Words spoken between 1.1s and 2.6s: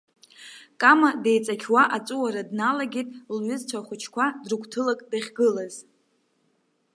деиҵақьуа аҵәуара